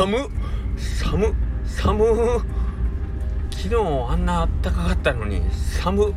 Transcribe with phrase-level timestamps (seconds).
[0.00, 0.30] 寒
[0.98, 1.34] 寒
[1.66, 1.98] 寒
[3.50, 3.74] 昨日
[4.08, 6.14] あんな暖かかったのに寒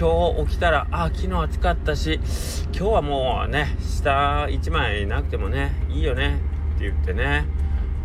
[0.00, 2.18] 今日起きたらあ昨日暑かったし
[2.72, 6.40] 今日はもうね下1枚なくてもねいいよね
[6.76, 7.44] って言ってね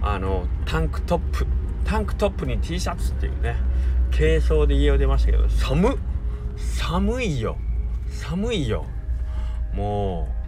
[0.01, 1.47] あのタンクトップ
[1.85, 3.55] タンクトップに T シャツっていうね
[4.11, 5.97] 軽装で家を出ましたけど寒
[6.57, 7.57] 寒いよ。
[8.09, 8.85] 寒いよ。
[9.73, 10.40] もう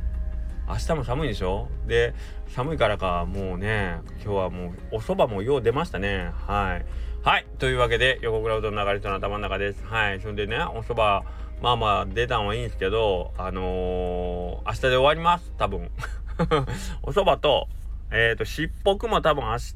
[0.68, 1.68] 明日も寒いでしょ？
[1.88, 2.14] で
[2.48, 6.32] 寒いからかもうね今日はもうお蕎麦もよう出ましたね。
[6.48, 6.86] はい。
[7.24, 7.46] はい。
[7.60, 9.84] というわけで横倉うどん流れ人の頭の中です。
[9.86, 10.22] はい。
[10.22, 11.26] そんでねお蕎麦
[11.62, 15.52] まあまあ出たんはいいんですけどあのー、明日で終わります。
[15.58, 15.90] 多分。
[17.04, 17.68] お蕎麦と
[18.16, 19.74] えっ、ー、と、しっぽくも多分明日、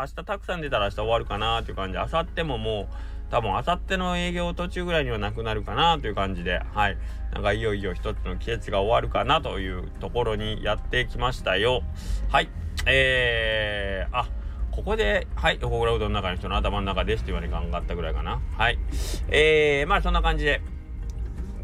[0.00, 2.86] 明日たくさん出たら明日終わるかなという感じ、明後日ももう、
[3.30, 6.96] 多分明後日の営業途中ぐらいにはなくなるかなという感じで、はい。
[7.32, 11.82] なんかいよいよ一つの季節が終わるかなというところにやってきましたよ。
[12.30, 12.48] はい。
[12.86, 14.28] えー、あ、
[14.70, 18.40] ここで、はい、横倉うどんの中の人の頭の中ですって言われがったぐらいかな。
[18.56, 18.78] はい。
[19.28, 20.62] えー、まあそんな感じで、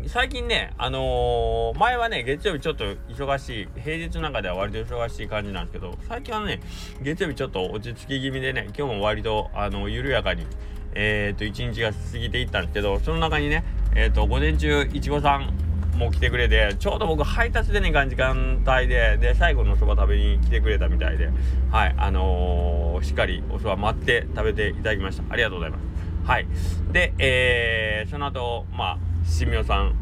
[0.07, 6.61] 最近ね、あのー、前はね、月曜日ちょっと忙しい、平日の中では割と忙しい感じなんですけど、最近はね、
[7.01, 10.47] 月曜日ちょっと落ち着き気味でね、今日も割と、あの、緩やかに、
[10.95, 13.65] えっ、ー、と、一日が過ぎていったんですけど、その中にね、
[13.95, 15.53] えっ、ー、と、午前中、いちごさん
[15.97, 21.31] も来てくれて、ちょうど僕配達でね、時間帯で、で、最後のそば食べに来てくれたみたいで、
[21.71, 25.25] はい、あのしっかりおそば待って食べていただきました。
[25.31, 25.83] ありがとうございます。
[26.27, 26.47] はい。
[26.93, 29.95] で、えー、その後、まあ、しみおさん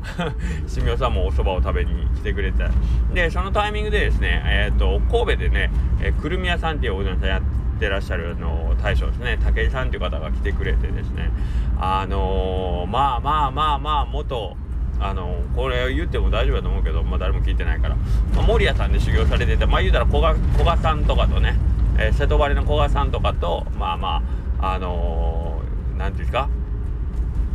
[0.67, 2.65] しみおさんもお蕎麦を食べに来てくれて
[3.15, 7.43] でそのタイミングでですねえっ、ー、と神戸でね、えー、くるみ屋さんっていうおうどん屋さんや
[7.83, 9.39] ってらっしゃるの大将ですね。
[9.45, 11.31] 武井さんっていう方が来てくれてですね。
[11.81, 14.57] あのー、まあまあまあまあ元
[15.01, 17.97] あのこれ言っても大丈夫だと思うけど、まあ、誰も聞いてないから、
[18.37, 21.57] まあ、守屋さんで修行されててまあ言うたら古賀古賀さんとかとね、
[21.99, 24.23] えー、瀬戸張の古賀さんとかとまあま
[24.61, 25.61] ああの
[25.99, 26.49] 何、ー、ていうんですか？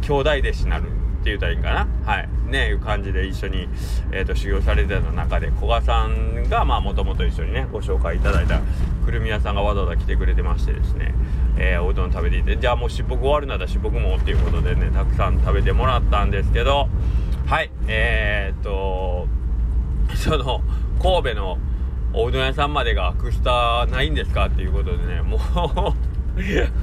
[0.02, 1.88] 兄弟弟子になるって言ったらいいんかな？
[2.06, 2.30] はい。
[2.48, 3.68] ねいう感じで一緒に、
[4.12, 8.62] えーと、修行されてた中で古賀さんがまあもともと一緒にねご紹介いただいた
[9.08, 11.16] くるみ屋さんがわざわざ来てくれてましてですね、
[11.58, 16.90] えー、おうどん食べていてじゃあもうしっぽく終わるならしっぽくもっていうことでねたくさん食べてもらったんですけど
[17.46, 19.30] はいえー、っと
[20.14, 20.62] その
[21.02, 21.58] 神戸の
[22.12, 25.38] おうどん屋さんまでがアクスタないんですかっていうことでねも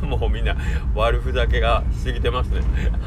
[0.03, 0.57] う もうみんな
[0.95, 2.63] 悪ふざけが過ぎてますね。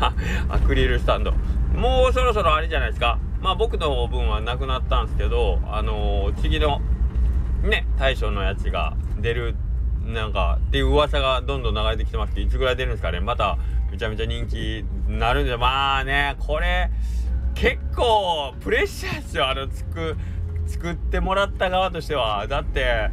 [0.47, 1.33] アクリルスタンド。
[1.75, 3.19] もうそろそろあれじゃないですか。
[3.41, 6.81] まあ僕の分はなくなったんですけどあのー、次の
[7.63, 7.85] ね。
[7.97, 9.55] 大将のやつが出る
[10.05, 13.19] なんかっていう噂がどんどん流れてきてますけどいつぐらい出るんですかね。
[13.19, 13.57] また
[13.91, 16.89] めちゃめちゃ人気になるんでまあねこれ
[17.55, 19.49] 結構プレッシャーですよ。
[19.49, 20.15] あのつく
[20.67, 22.47] 作ってもらった側としては。
[22.47, 23.09] だって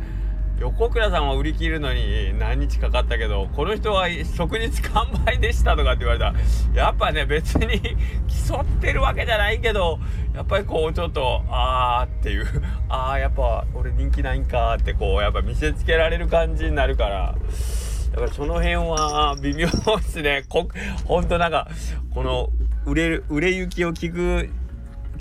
[0.60, 4.06] 横倉さんは売り切るのに何日かかったけどこの人は
[4.36, 6.32] 即日完売でしたとかって言われた。
[6.74, 7.80] やっぱね別に
[8.48, 9.98] 競ってるわけじゃないけど
[10.34, 12.46] やっぱりこうちょっとあーっていう。
[12.88, 17.34] あーやっぱ俺人気ないんかってこうやっぱ見せつけられる感じになるから。
[18.12, 19.72] だからその辺は微妙で
[20.02, 20.44] すね。
[20.48, 20.68] こ
[21.04, 21.68] ほんとなんか
[22.14, 22.50] この
[22.86, 24.50] 売れる売れ行きを聞く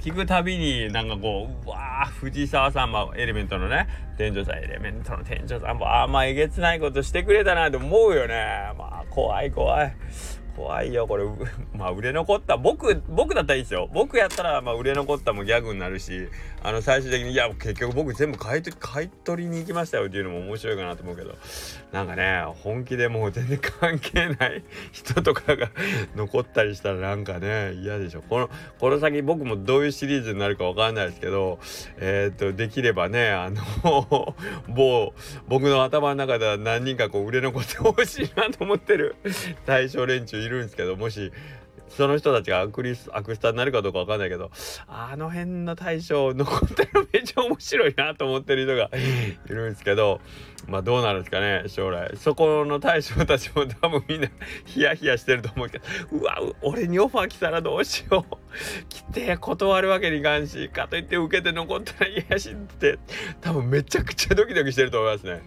[0.04, 3.88] 聞くたびになんかこううわー藤沢さんもエレメントのね
[4.18, 8.74] 店長さんエレメントの店長さんもああまあえげつないことしてくれたなと思うよね。
[8.78, 9.96] まあ怖い怖い。
[10.56, 11.26] 怖いよこれ。
[11.76, 12.58] まあ売れ残った。
[12.58, 13.90] 僕僕だったらいいですよ。
[13.94, 16.28] 僕やったらまあ売れ残ったもギャグになるし
[16.62, 21.36] あの最終的にいや結局僕全部買い買い取りに行きましたよっていうのも面白いかなと思うけど。
[21.92, 25.70] なんかね本気でもう全然関係ない 人とかが
[26.16, 28.22] 残ったりしたらなんかね嫌でしょ。
[28.22, 28.50] この
[28.80, 31.60] この先僕もどういうシリーズになるかわかんないですけど
[31.98, 34.36] えー、っとできればねあの
[34.68, 35.14] 某
[35.48, 39.16] 僕の頭の中では何人かこう売れ残ってほしいなと思ってる。
[39.66, 41.32] 対象連中いるんですけどもし
[41.90, 44.50] その人たちがアクリスアクスタになるかどうかわかんないけど
[44.88, 48.90] あの辺の大将残ってるめっちゃ面白いなと思ってる人が
[49.46, 50.20] いるんですけど
[50.68, 52.16] まあどうなるんですかね将来。
[52.18, 54.30] そこの大将たちも多分みんな
[54.66, 58.36] ヒヤヒヤしてると思うけどうわ俺にオファー来たらどうしよう。
[58.90, 62.98] 来て断るわけにいかんしかといって受けて残ったら嫌やしって。
[63.42, 65.42] 多分めちゃくちゃドキドキしてると思いますね。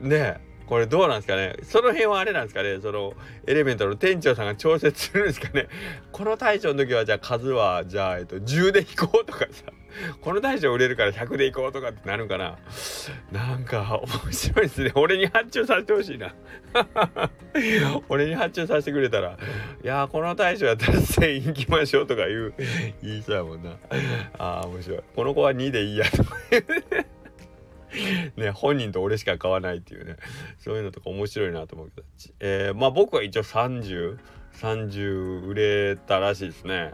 [0.00, 0.47] ねえ。
[0.68, 1.56] これどうなんですかね？
[1.62, 2.78] その辺はあれなんですかね？
[2.80, 3.14] その
[3.46, 5.68] エレメントの店長さんが調節するんですかね？
[6.12, 9.64] この大将の時はじゃあ数はじゃあ、えっと、10で引こうとかさ。
[10.20, 12.58] この大将売れるから100でいこうとかってなるんかな？
[13.32, 14.92] なんか面白いですね。
[14.94, 16.34] 俺に発注させてほしいな。
[18.10, 19.38] 俺に発注させてくれたら。
[19.82, 22.54] いやこの大将やったら1000行きましょうとか言う
[23.02, 23.70] 言いそうやもんな。
[24.38, 25.00] あー面白い。
[25.16, 26.34] この子は2でいいやとか
[28.36, 30.16] ね本人と俺しか買わないっていうね
[30.58, 32.06] そういうのとか面白いなと思うけど、
[32.40, 36.92] えー、まあ僕は一応3030売れたらしいですね。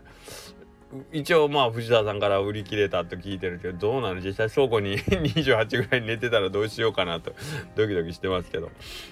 [1.12, 4.20] 一応まあ藤田さんから売り切れたと聞いてるけどどうなの？
[4.20, 7.34] 実際倉庫に 28ぐらい寝てたらどうしようかなと
[7.74, 8.70] ドキドキしてますけど。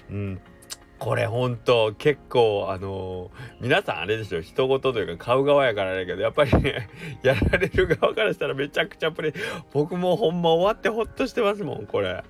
[0.09, 0.39] うん。
[1.03, 3.29] これほんと結構あのー、
[3.59, 6.87] 皆さんあれですよ人事というか買う側やからだけどやっぱりね
[7.23, 9.33] やられる側からしたらめちゃくちゃプレイ
[9.73, 12.23] 僕もほんま終わってほっとしてますもんこれ。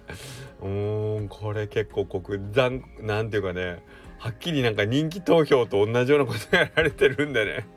[0.64, 3.84] うーんこれ結構国残なんていうかね
[4.18, 7.68] はっきりなんか人気投票と同じようなことやられてるんでね。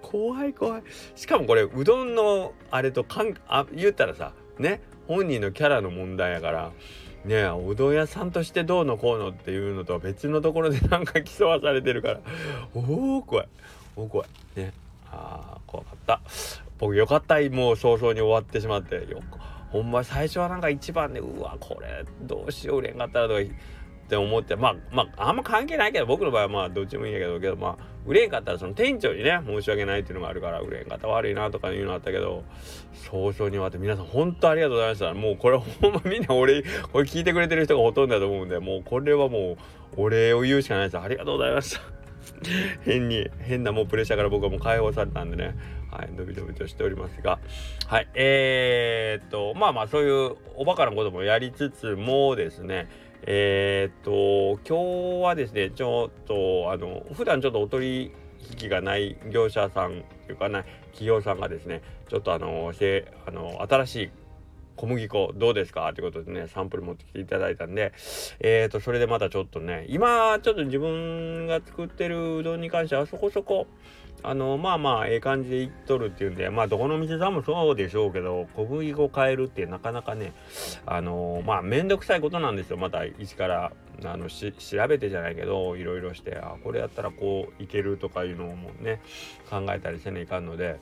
[0.00, 0.82] 怖い怖い。
[1.14, 6.72] しかもこれうどんのあれとかんあ言ったらさね本人のキャラの問題やから
[7.24, 12.20] ねえうどん屋さんとしてどうのこうのっていうのとは別のところでなんか競わされてるから。
[12.74, 13.48] おお怖い。
[13.96, 14.60] おお怖い。
[14.60, 14.72] ね。
[15.10, 16.20] あー怖かった。
[16.78, 17.36] 僕よかった。
[17.50, 18.96] もう早々に終わってしまって。
[19.08, 19.22] よ
[19.70, 23.40] ほんま最初はなんか一番でうわこれどうしよう売れんかったらとか。
[24.04, 32.44] って思ってまあまああんま関係ないけど僕の場合はまあどっちもいいんやけどけどまあ売れんかったらその店長にね申し訳ないっていうのがあるから売れんかった悪いなとかいうのあったけど
[33.10, 35.14] 早々に終わって皆さん本当ありがとうございました。
[35.14, 36.62] もうこれほんまみんな俺
[36.92, 39.56] これ聞いてくれてる人がほとんどだと思うんでもうこれはも
[39.96, 40.98] うお礼を言うしかないです。
[40.98, 41.80] ありがとうございました。
[42.84, 45.54] 変に変なもうプレッシャーから僕はもう解放されたんでね。
[45.90, 47.38] はい伸び伸びとしておりますが。
[47.86, 52.88] はいえー、っとまあまあそういうおバカなこともやりつつもですね
[53.24, 58.12] えー、っと今日はですねちょっとあの普段ちょっとお取
[58.60, 64.10] 引がない業者さんというかな企業さんがですねちょっとあのせあの新しい
[64.74, 67.92] 小麦粉どうですかということでねサンプル持ってきていただいたんで
[68.40, 73.68] えー、とそれでまたちょっとね今ちょっと自分が作ってるうどんに関してはそこそこ
[74.24, 80.32] あのまあまあええ感じでいっとるっていうんでまあどこの店さんもそうでしょうけど小麦粉変えるってなかなかね
[80.86, 82.76] あのまあ面倒くさいことなんですよ。
[82.76, 83.72] また一から
[84.04, 89.00] あのし調べてじゃないけどいろいろしてあこれやったらこういけるとかいうのもね
[89.50, 90.78] 考えたりせないかんので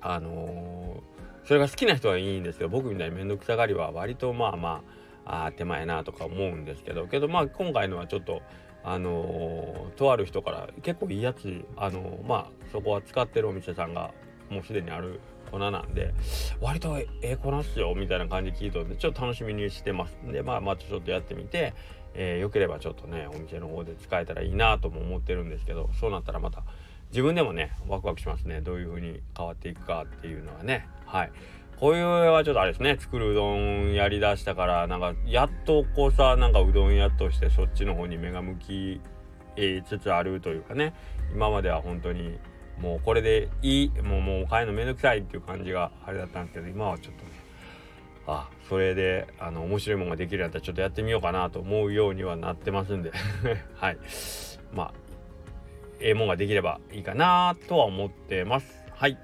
[0.00, 4.82] あのー、それが好きな人はいいんですけど僕みたいに面倒くさがりは割とまあま
[5.24, 8.42] ああ手前なとか思うんですけどけどまあ今回のはちょっと
[8.84, 14.12] あの、とある人から結構いいやつあの、まあそこは使ってるお店さんが
[14.50, 15.20] もうすでにある
[15.50, 16.14] 粉なんで
[16.60, 20.16] 割とええ粉っすよみたいな感じ聞いたんでちょっと楽しみにしてます。
[20.26, 21.74] んでまあまたちょっとやってみて、
[22.14, 26.64] えー、よければちょっとねお店の方で使えたらいいなとも思ってるんですけどそうなったらまた
[27.10, 28.62] 自分でもねワクワクしますね。
[28.62, 30.88] どういう風に変わっていくかっていうのはね。
[31.04, 31.32] はい。
[31.82, 32.96] こういはちょっとあれですね。
[32.96, 39.00] 作るうどんやりだしたからなんかやっとこうさなんかうどん屋としてそっちの方に目が向き、
[39.84, 40.94] つつあるというかね。
[41.34, 42.38] 今までは本当に
[42.80, 47.30] もうこれでいいもうもう買えるのめんどくさいっていう感じがあれだったんですけど今はちょっとね
[48.28, 53.10] あそれであの面白いものができるんだったらちょっとやってみようかなと思うようにはなってますんで。
[53.74, 53.98] はい。
[54.72, 54.94] まあ
[55.98, 58.84] ええもんができればいいかなとは思ってます。
[58.94, 59.18] はい。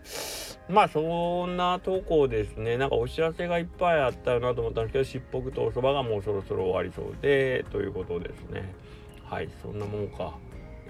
[0.69, 2.77] まあそんな投稿ですね。
[2.77, 8.75] なんかお知らせがいっぱいあったよなと思ったんですけどしっぽくとおそばがもうそろそろ終わりそうでということですね。
[9.25, 10.35] はいそんなもんか。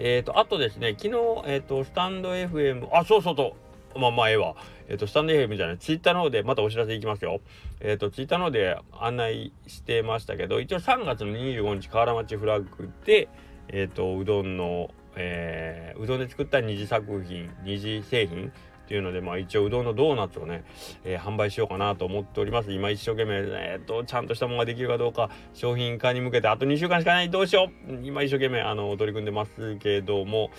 [0.01, 1.17] えっ、ー、とあとですね昨日
[1.47, 3.57] えっ、ー、とスタンド FM あそうそうと
[3.97, 4.57] まあまあええわ。
[4.89, 7.41] えっ、ー、とスタンド FM じゃないツイッターの方でまたお知らせいきますよ。
[7.81, 13.29] えっ、とツイッターの方で案内してましたけど一応3月の25日河原町フラッグで
[13.69, 18.53] えっ、とうどんのえー、うどんで作った二次作品二次製品
[18.89, 20.65] っていうので、まあ一応うどんのドーナツをね、
[21.05, 22.73] えー、販売しようかなと思っております。
[22.73, 30.51] 今一生懸命、えー、っと、ちゃんとしたものができるかどうか、商品化に向けてあと2週間しかない、どうしよう今一生懸命、あの、取り組んでますけども、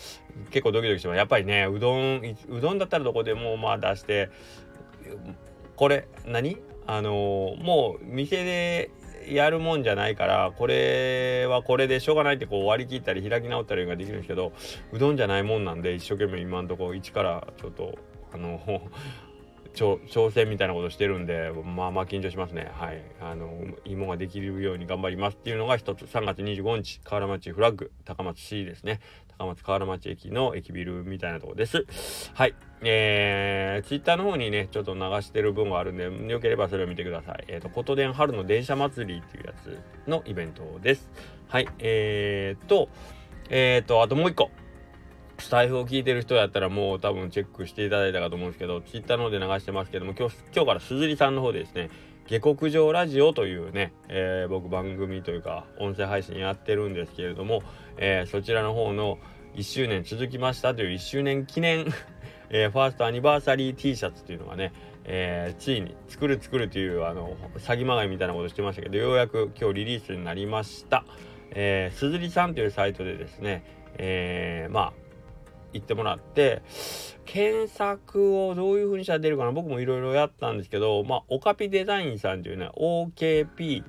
[0.51, 1.17] 結構ドキドキしてます。
[1.17, 4.29] やっぱりね、うどん、うどんだったらどこでもまあ出して、
[5.75, 6.57] これ、何？
[6.91, 8.89] あのもう店で
[9.27, 14.53] やるもんじゃないからこれはこれでしょうがないってこう割り切ったり開き直ったりができるんですけど
[14.91, 17.95] うどんじゃないもんなんで一生懸命今んとこ一からちょっと
[18.33, 18.59] あの
[19.73, 22.69] 挑戦みたいなことしてるんでまあまあ緊張しますね。
[22.73, 23.01] はい。
[23.21, 26.03] あのいいもんができるように頑張りますっていうのが一つ。
[26.03, 28.99] 3月25日河原町フラッグ高松市ですね。
[29.37, 31.85] 高松河原町駅の駅ビルみたいなとこです。
[32.33, 32.55] はい。
[32.81, 37.45] えー、ツイッターの方にねちょっと流してる分があるんでよければそれを見てください。
[37.47, 41.09] えっ、ー、と琴電春の電車祭りっていうやつのイベントです。
[41.47, 41.67] はい。
[41.79, 42.89] えーと
[43.49, 44.49] えーとあともう一個。
[45.41, 51.89] スタイフを聞いてる人やったらもう多分チェックしていただいたかと思うんですけど、ツイッターの方で流してますけども、今日、今日からすずりさんの方でですね、
[52.29, 57.63] 下克上ラジオというね、えー、僕番組というか音声配信やってるんですけれども、
[57.97, 59.17] えー、そちらの方の
[59.55, 61.87] 1周年続きましたという1周年記念
[62.51, 64.73] えー、ファーストアニバーサリー T シャツっていうのがね、
[65.05, 71.05] えー、ついに作る作るというあの詐欺まがいみたいなことしてましたけどようやく今日リリースになりました。
[71.51, 73.63] えー、すずりさんというサイトでですね、
[73.97, 74.98] えー、まあ
[75.73, 76.61] 行ってもらって
[77.25, 83.83] 検索をどういう風にしたら出るかな僕もいろいろやったんですけどまあオカピデザインさんというね OKP、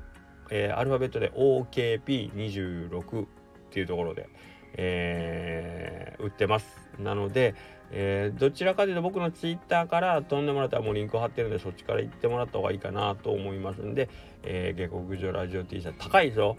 [0.50, 3.26] えー、アルファベットで OKP26 っ
[3.70, 4.28] ていうところで、
[4.74, 6.66] えー、売ってます。
[6.98, 7.54] なので、
[7.92, 14.08] えー、どちらかというと僕のツイッターから飛んでもらったらもうリンク貼ってるんでそっちから行ってもらった方がいいかなと思いますんで、
[14.42, 16.56] えー、下克上ラジオ T シャツ高いぞ。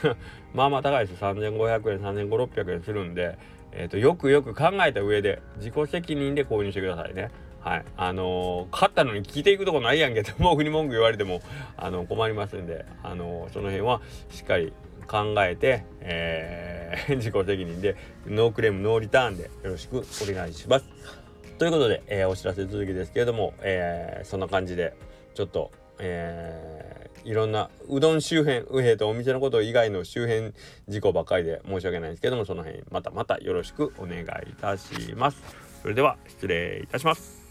[0.54, 3.36] まあまあ高いです3500円3500600円するんで、
[3.72, 7.30] えーと、よくよく考えた上で自己責任で購入してくださいね。
[7.60, 7.84] はい。
[7.96, 11.40] あのー、勝ったのに聞いていくとこないやんけと僕に文句言われても、
[11.76, 14.72] あのー、困りますんで、あのー、その辺はしっかり
[15.06, 17.96] 考えて、えー、 自己責任で
[18.26, 20.02] ノークレームノーリターンでよろしくお
[20.34, 20.86] 願いします。
[21.58, 24.94] ということで、えー、お知らせ続きですけれども、えー、そんな感じで
[25.34, 25.70] ちょっと、
[26.00, 26.91] えー、
[27.24, 30.52] いろんなうどん周辺右辺とお店のこと以外の周辺
[30.88, 34.26] 事故ばっかりで申し訳ないんですけどもその辺またまたよろしくお願いい
[34.60, 35.42] たします。
[35.82, 37.42] それでは失礼いたします。